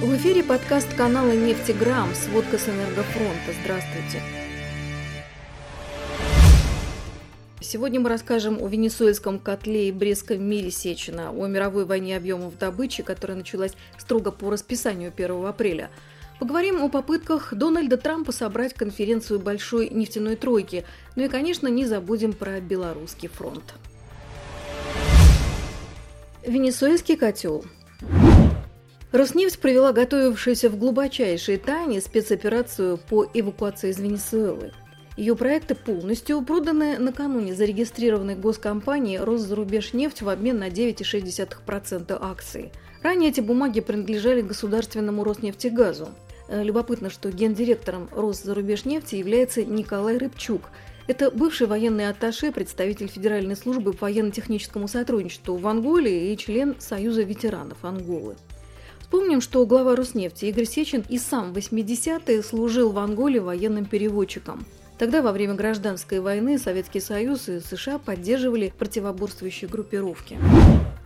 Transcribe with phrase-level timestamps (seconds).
[0.00, 2.14] В эфире подкаст канала «Нефтеграмм.
[2.14, 3.52] Сводка с энергофронта».
[3.62, 4.22] Здравствуйте.
[7.60, 13.02] Сегодня мы расскажем о венесуэльском котле и Брестском мире Сечина, о мировой войне объемов добычи,
[13.02, 15.90] которая началась строго по расписанию 1 апреля.
[16.38, 20.86] Поговорим о попытках Дональда Трампа собрать конференцию Большой нефтяной тройки.
[21.14, 23.74] Ну и, конечно, не забудем про Белорусский фронт.
[26.46, 27.66] Венесуэльский котел.
[29.12, 34.72] Роснефть провела готовившуюся в глубочайшей тайне спецоперацию по эвакуации из Венесуэлы.
[35.16, 42.70] Ее проекты полностью проданы накануне зарегистрированной госкомпании «Росзарубежнефть» в обмен на 9,6% акций.
[43.02, 46.10] Ранее эти бумаги принадлежали государственному Роснефтегазу.
[46.48, 50.70] Э, любопытно, что гендиректором Росзарубежнефти является Николай Рыбчук.
[51.08, 57.22] Это бывший военный атташе, представитель Федеральной службы по военно-техническому сотрудничеству в Анголе и член Союза
[57.22, 58.36] ветеранов Анголы.
[59.10, 64.64] Вспомним, что глава Роснефти Игорь Сечин и сам в 80-е служил в Анголе военным переводчиком.
[64.98, 70.38] Тогда, во время гражданской войны, Советский Союз и США поддерживали противоборствующие группировки.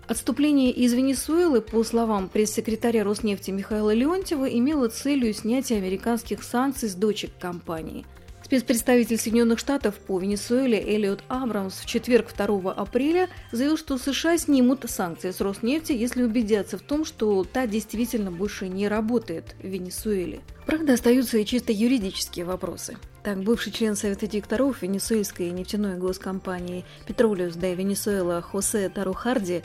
[0.07, 6.95] Отступление из Венесуэлы, по словам пресс-секретаря Роснефти Михаила Леонтьева, имело целью снятия американских санкций с
[6.95, 8.05] дочек компании–
[8.45, 14.85] Спецпредставитель Соединенных Штатов по Венесуэле Эллиот Абрамс в четверг 2 апреля заявил, что США снимут
[14.87, 20.43] санкции с Роснефти, если убедятся в том, что та действительно больше не работает в Венесуэле.
[20.67, 22.99] Правда, остаются и чисто юридические вопросы.
[23.23, 29.63] Так, бывший член Совета директоров венесуэльской нефтяной госкомпании Petroleus de Venezuela Хосе Тарухарди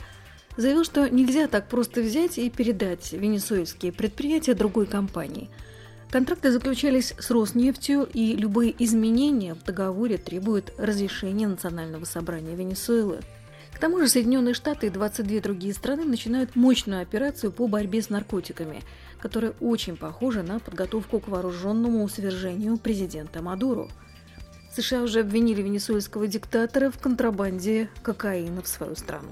[0.56, 5.50] заявил, что нельзя так просто взять и передать венесуэльские предприятия другой компании–
[6.10, 13.20] Контракты заключались с Роснефтью, и любые изменения в договоре требуют разрешения Национального собрания Венесуэлы.
[13.72, 18.10] К тому же Соединенные Штаты и 22 другие страны начинают мощную операцию по борьбе с
[18.10, 18.82] наркотиками,
[19.20, 23.88] которая очень похожа на подготовку к вооруженному свержению президента Мадуру.
[24.74, 29.30] США уже обвинили венесуэльского диктатора в контрабанде кокаина в свою страну.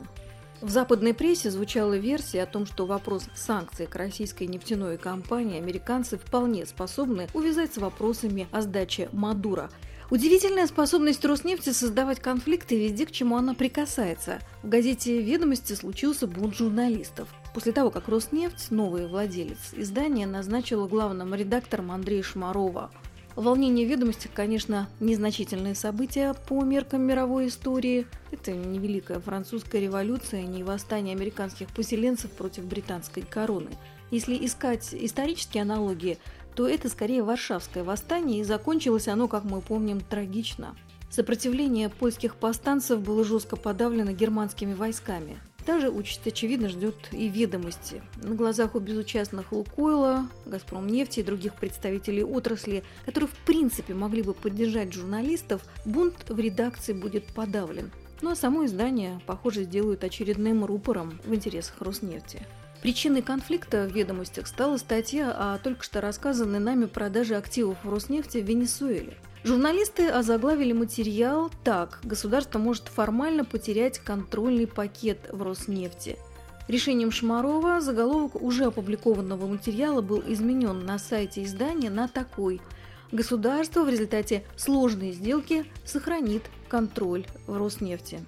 [0.61, 6.19] В западной прессе звучала версия о том, что вопрос санкций к российской нефтяной компании американцы
[6.19, 9.71] вполне способны увязать с вопросами о сдаче Мадура.
[10.11, 14.41] Удивительная способность Роснефти создавать конфликты везде, к чему она прикасается.
[14.65, 17.29] В газете «Ведомости» случился бунт журналистов.
[17.55, 22.91] После того, как Роснефть, новый владелец издания, назначила главным редактором Андрея Шмарова–
[23.39, 28.09] Волнение ведомости, конечно, незначительные события по меркам мировой истории.
[28.33, 33.71] Это не Великая Французская революция, не восстание американских поселенцев против британской короны.
[34.11, 36.19] Если искать исторические аналогии,
[36.57, 40.75] то это скорее Варшавское восстание, и закончилось оно, как мы помним, трагично.
[41.09, 45.39] Сопротивление польских повстанцев было жестко подавлено германскими войсками.
[45.69, 48.01] Та же участь, очевидно, ждет и ведомости.
[48.23, 54.23] На глазах у безучастных Лукойла, Газпром нефти и других представителей отрасли, которые в принципе могли
[54.23, 57.91] бы поддержать журналистов, бунт в редакции будет подавлен.
[58.23, 62.47] Ну а само издание, похоже, сделают очередным рупором в интересах Роснефти.
[62.81, 68.47] Причиной конфликта в ведомостях стала статья о только что рассказанной нами продаже активов Роснефти в
[68.47, 72.01] Венесуэле– Журналисты озаглавили материал так.
[72.03, 76.19] Государство может формально потерять контрольный пакет в Роснефти.
[76.67, 82.61] Решением Шмарова заголовок уже опубликованного материала был изменен на сайте издания на такой.
[83.11, 88.21] Государство в результате сложной сделки сохранит контроль в Роснефти.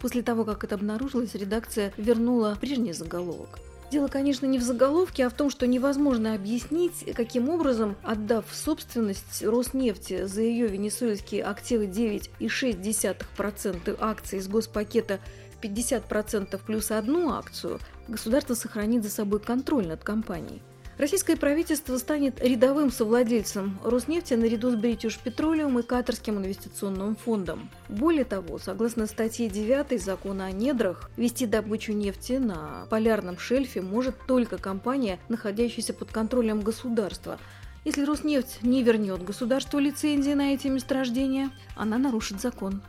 [0.00, 3.58] После того, как это обнаружилось, редакция вернула прежний заголовок.
[3.90, 9.42] Дело, конечно, не в заголовке, а в том, что невозможно объяснить, каким образом, отдав собственность
[9.42, 15.20] Роснефти за ее венесуэльские активы 9,6% акций из госпакета
[15.56, 17.78] в 50% плюс одну акцию,
[18.08, 20.60] государство сохранит за собой контроль над компанией.
[20.98, 27.70] Российское правительство станет рядовым совладельцем Роснефти наряду с British Petroleum и Катарским инвестиционным фондом.
[27.88, 34.16] Более того, согласно статье 9 закона о недрах, вести добычу нефти на полярном шельфе может
[34.26, 37.38] только компания, находящаяся под контролем государства.
[37.84, 42.82] Если Роснефть не вернет государству лицензии на эти месторождения, она нарушит закон.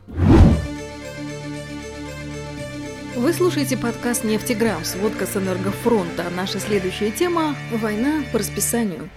[3.16, 4.84] Вы слушаете подкаст «Нефтеграмм.
[4.84, 6.30] Сводка с энергофронта».
[6.30, 9.10] Наша следующая тема– война по расписанию.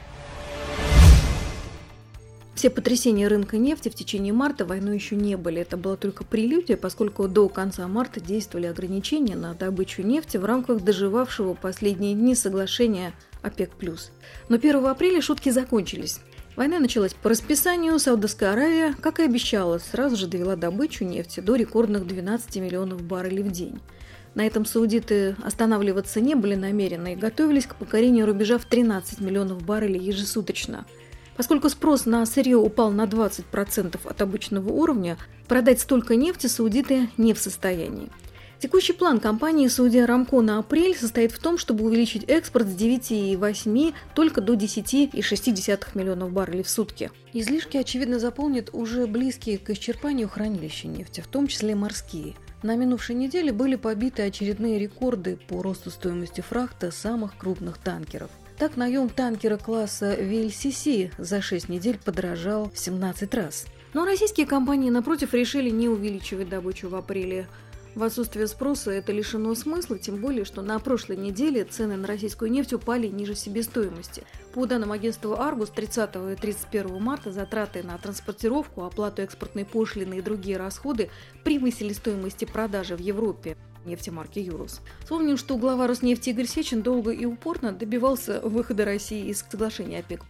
[2.55, 5.61] Все потрясения рынка нефти в течение марта войной еще не были.
[5.61, 10.83] Это была только прелюдия, поскольку до конца марта действовали ограничения на добычу нефти в рамках
[10.83, 13.13] доживавшего последние дни соглашения
[13.43, 13.69] ОПЕК+.
[14.49, 16.19] Но 1 апреля шутки закончились.
[16.55, 17.97] Война началась по расписанию.
[17.97, 23.41] Саудовская Аравия, как и обещала, сразу же довела добычу нефти до рекордных 12 миллионов баррелей
[23.41, 23.79] в день.
[24.35, 29.63] На этом саудиты останавливаться не были намерены и готовились к покорению рубежа в 13 миллионов
[29.63, 30.85] баррелей ежесуточно.
[31.37, 35.17] Поскольку спрос на сырье упал на 20% от обычного уровня,
[35.47, 38.11] продать столько нефти саудиты не в состоянии.
[38.63, 43.93] Текущий план компании Сауди Арамко на апрель состоит в том, чтобы увеличить экспорт с 9,8
[44.15, 47.11] только до 10,6 миллионов баррелей в сутки.
[47.33, 52.35] Излишки, очевидно, заполнят уже близкие к исчерпанию хранилища нефти, в том числе морские.
[52.61, 58.29] На минувшей неделе были побиты очередные рекорды по росту стоимости фрахта самых крупных танкеров.
[58.57, 63.65] Так, наем танкера класса VLCC за 6 недель подорожал в 17 раз.
[63.93, 67.47] Но российские компании, напротив, решили не увеличивать добычу в апреле.
[67.95, 72.49] В отсутствие спроса это лишено смысла, тем более, что на прошлой неделе цены на российскую
[72.49, 74.23] нефть упали ниже себестоимости.
[74.53, 80.21] По данным агентства «Аргус», 30 и 31 марта затраты на транспортировку, оплату экспортной пошлины и
[80.21, 81.11] другие расходы
[81.43, 84.81] превысили стоимости продажи в Европе нефтемарки «Юрус».
[85.01, 90.23] Вспомним, что глава Роснефти Игорь Сечин долго и упорно добивался выхода России из соглашения ОПЕК+.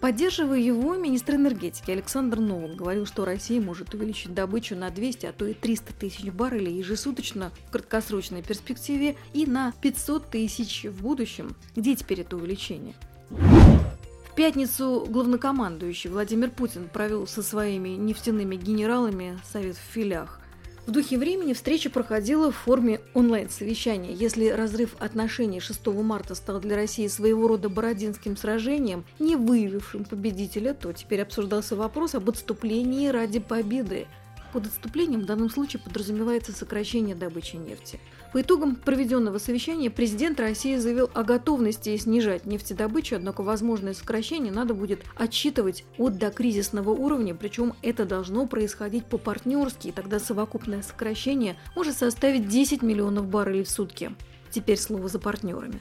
[0.00, 5.32] Поддерживая его, министр энергетики Александр Новак говорил, что Россия может увеличить добычу на 200, а
[5.32, 11.56] то и 300 тысяч баррелей ежесуточно в краткосрочной перспективе и на 500 тысяч в будущем.
[11.76, 12.94] Где теперь это увеличение?
[13.30, 20.40] В пятницу главнокомандующий Владимир Путин провел со своими нефтяными генералами совет в филях.
[20.84, 24.12] В духе времени встреча проходила в форме онлайн-совещания.
[24.12, 30.74] Если разрыв отношений 6 марта стал для России своего рода бородинским сражением, не выявившим победителя,
[30.74, 34.08] то теперь обсуждался вопрос об отступлении ради победы.
[34.52, 38.00] Под отступлением в данном случае подразумевается сокращение добычи нефти.
[38.32, 44.72] По итогам проведенного совещания президент России заявил о готовности снижать нефтедобычу, однако возможное сокращение надо
[44.72, 51.98] будет отсчитывать от докризисного уровня, причем это должно происходить по-партнерски, и тогда совокупное сокращение может
[51.98, 54.12] составить 10 миллионов баррелей в сутки.
[54.50, 55.80] Теперь слово за партнерами.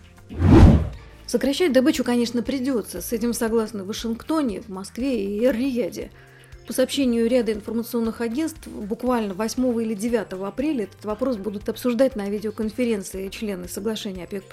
[1.27, 3.01] Сокращать добычу, конечно, придется.
[3.01, 6.11] С этим согласны в Вашингтоне, в Москве и Эр-Рияде.
[6.71, 12.29] По сообщению ряда информационных агентств, буквально 8 или 9 апреля этот вопрос будут обсуждать на
[12.29, 14.45] видеоконференции члены соглашения ОПЕК+.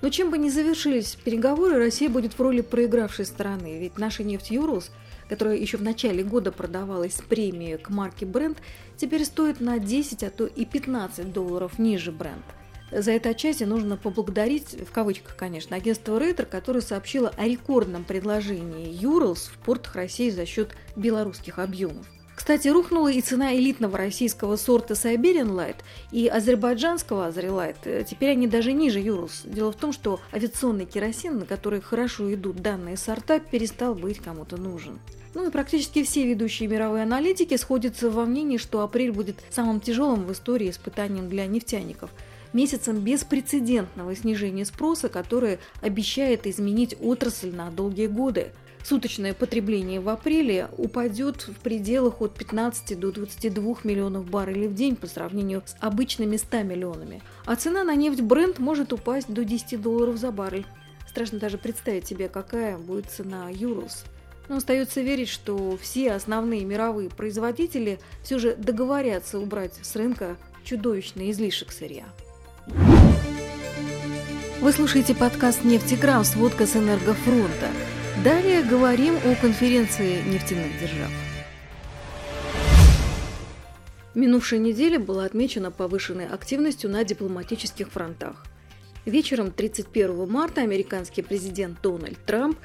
[0.00, 4.52] Но чем бы ни завершились переговоры, Россия будет в роли проигравшей стороны, ведь наша нефть
[4.52, 4.92] «Юрус»,
[5.28, 8.58] которая еще в начале года продавалась с премией к марке Brent,
[8.96, 12.44] теперь стоит на 10, а то и 15 долларов ниже Brent.
[12.90, 18.88] За это отчасти нужно поблагодарить, в кавычках, конечно, агентство Рейтер, которое сообщило о рекордном предложении
[18.90, 22.06] Юрлс в портах России за счет белорусских объемов.
[22.34, 25.76] Кстати, рухнула и цена элитного российского сорта Siberian Light
[26.12, 29.42] и азербайджанского Azri Теперь они даже ниже Юрлс.
[29.44, 34.56] Дело в том, что авиационный керосин, на который хорошо идут данные сорта, перестал быть кому-то
[34.56, 35.00] нужен.
[35.34, 40.24] Ну и практически все ведущие мировые аналитики сходятся во мнении, что апрель будет самым тяжелым
[40.24, 42.10] в истории испытанием для нефтяников–
[42.52, 48.52] месяцем беспрецедентного снижения спроса, которое обещает изменить отрасль на долгие годы.
[48.84, 54.96] Суточное потребление в апреле упадет в пределах от 15 до 22 миллионов баррелей в день
[54.96, 57.22] по сравнению с обычными 100 миллионами.
[57.44, 60.66] А цена на нефть бренд может упасть до 10 долларов за баррель.
[61.08, 64.04] Страшно даже представить себе, какая будет цена Юрус.
[64.48, 71.30] Но остается верить, что все основные мировые производители все же договорятся убрать с рынка чудовищный
[71.30, 72.04] излишек сырья.
[74.60, 76.24] Вы слушаете подкаст «Нефтеграмм.
[76.24, 77.68] Сводка с энергофронта».
[78.24, 81.10] Далее говорим о конференции нефтяных держав.
[84.14, 88.44] Минувшая неделя была отмечена повышенной активностью на дипломатических фронтах.
[89.04, 92.58] Вечером 31 марта американский президент Дональд Трамп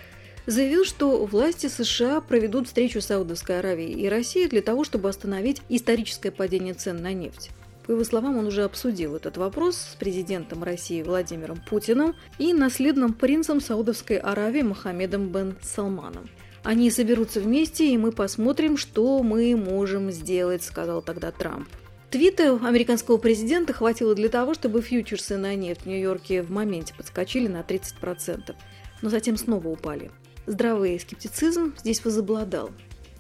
[0.48, 6.32] заявил, что власти США проведут встречу Саудовской Аравии и России для того, чтобы остановить историческое
[6.32, 7.51] падение цен на нефть.
[7.86, 13.13] По его словам, он уже обсудил этот вопрос с президентом России Владимиром Путиным и наследным
[13.13, 16.30] принцем Саудовской Аравии Мохаммедом бен Салманом.
[16.63, 21.68] Они соберутся вместе, и мы посмотрим, что мы можем сделать, сказал тогда Трамп.
[22.10, 27.48] Твита американского президента хватило для того, чтобы фьючерсы на нефть в Нью-Йорке в моменте подскочили
[27.48, 28.56] на 30%,
[29.02, 30.10] но затем снова упали.
[30.46, 32.70] Здравый скептицизм здесь возобладал.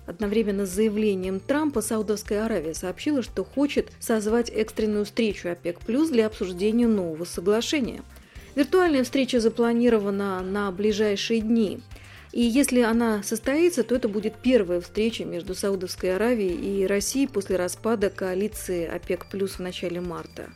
[0.05, 5.79] Одновременно с заявлением Трампа Саудовская Аравия сообщила, что хочет созвать экстренную встречу ОПЕК+,
[6.11, 8.01] для обсуждения нового соглашения.
[8.55, 11.79] Виртуальная встреча запланирована на ближайшие дни.
[12.33, 17.55] И если она состоится, то это будет первая встреча между Саудовской Аравией и Россией после
[17.55, 20.49] распада коалиции ОПЕК+, в начале марта.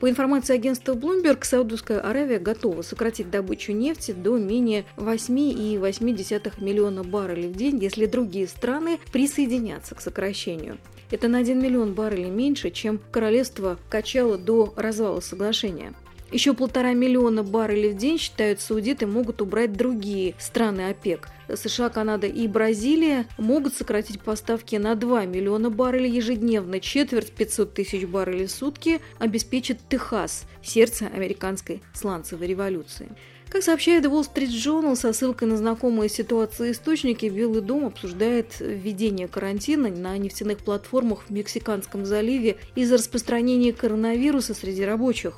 [0.00, 7.48] По информации агентства Bloomberg, Саудовская Аравия готова сократить добычу нефти до менее 8,8 миллиона баррелей
[7.48, 10.78] в день, если другие страны присоединятся к сокращению.
[11.10, 15.94] Это на 1 миллион баррелей меньше, чем королевство качало до развала соглашения.
[16.30, 21.28] Еще полтора миллиона баррелей в день, считают саудиты, могут убрать другие страны ОПЕК.
[21.54, 26.80] США, Канада и Бразилия могут сократить поставки на 2 миллиона баррелей ежедневно.
[26.80, 33.08] Четверть 500 тысяч баррелей в сутки обеспечит Техас, сердце американской сланцевой революции.
[33.48, 39.26] Как сообщает Wall Street Journal со ссылкой на знакомые ситуации источники, Белый дом обсуждает введение
[39.26, 45.32] карантина на нефтяных платформах в Мексиканском заливе из-за распространения коронавируса среди рабочих.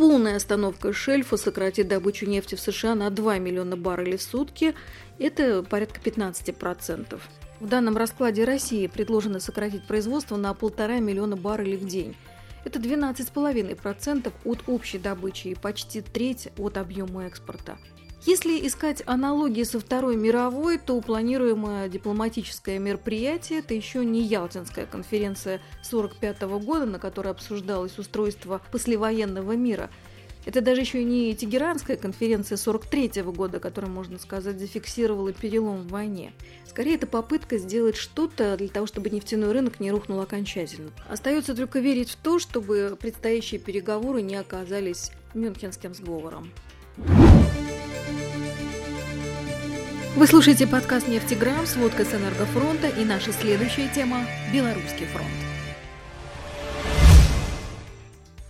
[0.00, 4.74] Полная остановка шельфа сократит добычу нефти в США на 2 миллиона баррелей в сутки.
[5.18, 7.20] Это порядка 15%.
[7.60, 12.16] В данном раскладе России предложено сократить производство на полтора миллиона баррелей в день.
[12.64, 17.76] Это 12,5% от общей добычи и почти треть от объема экспорта.
[18.26, 25.60] Если искать аналогии со Второй мировой, то планируемое дипломатическое мероприятие– это еще не Ялтинская конференция
[25.88, 29.88] 1945 года, на которой обсуждалось устройство послевоенного мира.
[30.44, 36.34] Это даже еще не Тегеранская конференция 1943 года, которая, можно сказать, зафиксировала перелом в войне.
[36.66, 40.90] Скорее, это попытка сделать что-то для того, чтобы нефтяной рынок не рухнул окончательно.
[41.08, 46.50] Остается только верить в то, чтобы предстоящие переговоры не оказались Мюнхенским сговором.
[50.16, 55.28] Вы слушаете подкаст «Нефтеграмм», сводка с энергофронта и наша следующая тема– Белорусский фронт.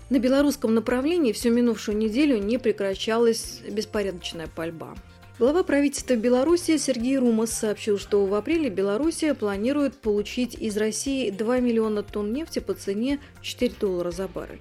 [0.08, 4.94] На белорусском направлении всю минувшую неделю не прекращалась беспорядочная пальба.
[5.38, 11.60] Глава правительства Беларуси Сергей Румас сообщил, что в апреле Белоруссия планирует получить из России 2
[11.60, 14.60] миллиона тонн нефти по цене 4 доллара за баррель.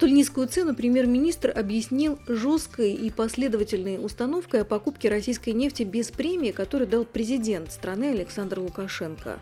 [0.00, 6.52] Столь низкую цену премьер-министр объяснил жесткой и последовательной установкой о покупке российской нефти без премии,
[6.52, 9.38] которую дал президент страны Александр Лукашенко.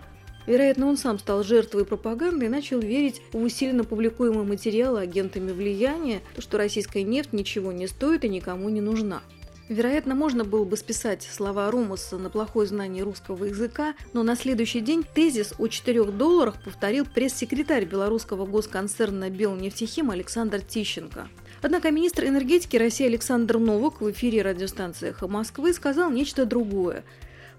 [0.48, 6.22] Вероятно, он сам стал жертвой пропаганды и начал верить в усиленно публикуемые материалы агентами влияния,
[6.34, 9.22] то, что российская нефть ничего не стоит и никому не нужна.
[9.68, 14.80] Вероятно, можно было бы списать слова Румуса на плохое знание русского языка, но на следующий
[14.80, 21.28] день тезис о 4 долларах повторил пресс-секретарь белорусского госконцерна «Белнефтехим» Александр Тищенко.
[21.60, 27.04] Однако министр энергетики России Александр Новок в эфире радиостанции «Эхо Москвы» сказал нечто другое.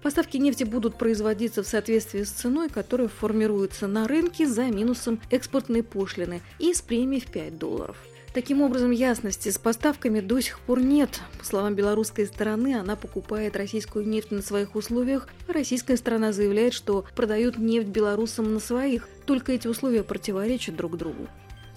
[0.02, 5.84] Поставки нефти будут производиться в соответствии с ценой, которая формируется на рынке за минусом экспортной
[5.84, 7.96] пошлины и с премией в 5 долларов.
[8.32, 11.20] Таким образом, ясности с поставками до сих пор нет.
[11.38, 16.72] По словам белорусской стороны, она покупает российскую нефть на своих условиях, а российская сторона заявляет,
[16.72, 19.08] что продают нефть белорусам на своих.
[19.26, 21.26] Только эти условия противоречат друг другу.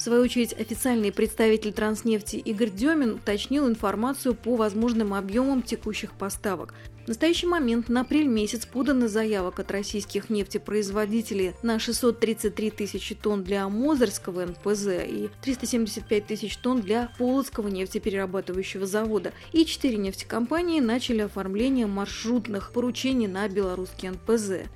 [0.03, 6.73] В свою очередь, официальный представитель Транснефти Игорь Демин уточнил информацию по возможным объемам текущих поставок.
[7.05, 13.45] В настоящий момент на апрель месяц подано заявок от российских нефтепроизводителей на 633 тысячи тонн
[13.45, 19.31] для Мозырского НПЗ и 375 тысяч тонн для Полоцкого нефтеперерабатывающего завода.
[19.53, 24.67] И четыре нефтекомпании начали оформление маршрутных поручений на белорусский НПЗ.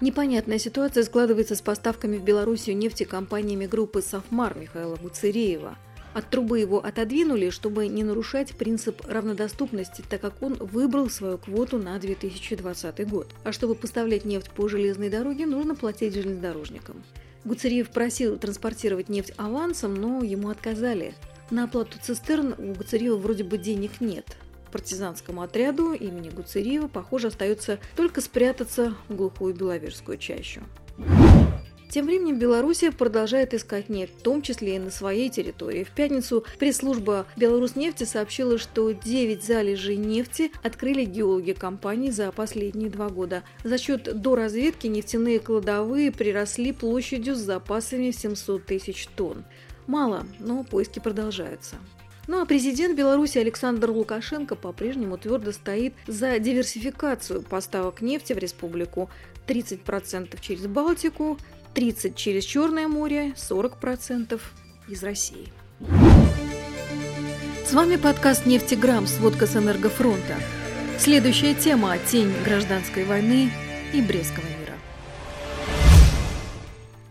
[0.00, 5.76] Непонятная ситуация складывается с поставками в Белоруссию нефти компаниями группы «Софмар» Михаила Гуцереева.
[6.14, 11.78] От трубы его отодвинули, чтобы не нарушать принцип равнодоступности, так как он выбрал свою квоту
[11.78, 13.28] на 2020 год.
[13.44, 17.02] А чтобы поставлять нефть по железной дороге, нужно платить железнодорожникам.
[17.44, 21.14] Гуцериев просил транспортировать нефть авансом, но ему отказали.
[21.50, 24.36] На оплату цистерн у Гуцериева вроде бы денег нет
[24.74, 30.62] партизанскому отряду имени Гуцериева, похоже, остается только спрятаться в глухую Беловежскую чащу.
[31.90, 35.84] Тем временем Белоруссия продолжает искать нефть, в том числе и на своей территории.
[35.84, 43.10] В пятницу пресс-служба Беларуснефти сообщила, что 9 залежей нефти открыли геологи компании за последние два
[43.10, 43.44] года.
[43.62, 49.44] За счет доразведки нефтяные кладовые приросли площадью с запасами 700 тысяч тонн.
[49.86, 51.76] Мало, но поиски продолжаются.
[52.26, 59.10] Ну а президент Беларуси Александр Лукашенко по-прежнему твердо стоит за диверсификацию поставок нефти в республику
[59.46, 61.38] 30% через Балтику,
[61.74, 64.40] 30% через Черное море, 40%
[64.88, 65.52] из России.
[67.66, 69.06] С вами подкаст «Нефтеграмм.
[69.06, 70.36] Сводка с энергофронта».
[70.98, 73.50] Следующая тема– тень гражданской войны
[73.92, 74.74] и Брестского мира.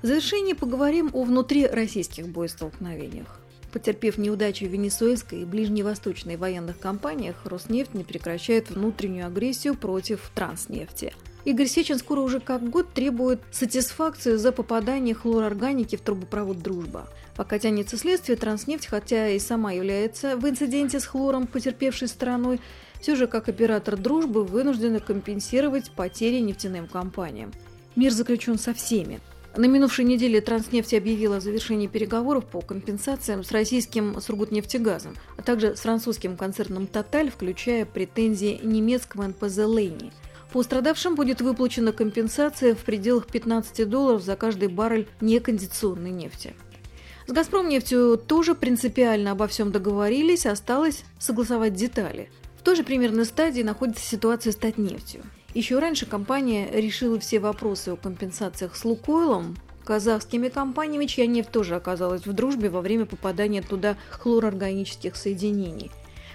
[0.01, 3.42] В завершении поговорим о внутрироссийских боестолкновениях.
[3.73, 11.11] Потерпев неудачу в венесуэльской и ближневосточной военных кампаниях, Роснефть не прекращает внутреннюю агрессию против транснефти.
[11.43, 17.09] Игорь Сечин скоро уже как год требует сатисфакцию за попадание хлорорганики в трубопровод «Дружба».
[17.35, 22.61] Пока тянется следствие, Транснефть, хотя и сама является в инциденте с хлором потерпевшей стороной,
[23.01, 27.51] все же как оператор «Дружбы» вынуждена компенсировать потери нефтяным компаниям.
[27.95, 29.19] Мир заключен со всеми,
[29.55, 35.75] На минувшей неделе Транснефть объявила о завершении переговоров по компенсациям с российским Сургутнефтегазом, а также
[35.75, 40.11] с французским концерном «Тоталь», включая претензии немецкого НПЗ «Лейни».
[40.51, 46.55] Пострадавшим будет выплачена компенсация в пределах 15 долларов за каждый баррель некондиционной нефти.
[47.27, 52.31] С «Газпромнефтью» тоже принципиально обо всем договорились, осталось согласовать детали.
[52.57, 55.23] В той же примерной стадии находится ситуация с «Татнефтью».
[55.53, 59.55] Еще раньше компания решила все вопросы о компенсациях с «Лукойлом»,
[59.85, 65.91] казахскими компаниями, чья нефть тоже оказалась в дружбе во время попадания туда хлорорганических соединений.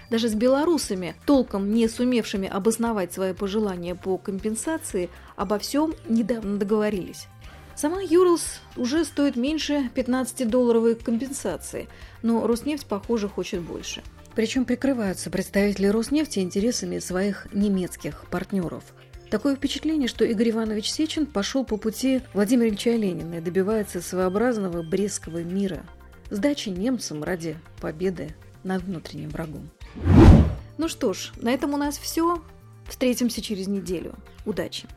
[0.08, 7.26] Даже с белорусами, толком не сумевшими обосновать свои пожелания по компенсации, обо всем недавно договорились.
[7.74, 11.88] Сама Юрлс уже стоит меньше 15-долларовой компенсации,
[12.22, 14.02] но Роснефть, похоже, хочет больше.
[14.34, 18.84] Причем прикрываются представители Роснефти интересами своих немецких партнеров–
[19.30, 24.82] Такое впечатление, что Игорь Иванович Сечин пошел по пути Владимира Ильича Ленина и добивается своеобразного
[24.82, 25.84] Брестского мира.
[26.30, 29.68] Сдачи немцам ради победы над внутренним врагом.
[30.78, 32.42] Ну что ж, на этом у нас все.
[32.88, 34.14] Встретимся через неделю.
[34.46, 34.88] Удачи!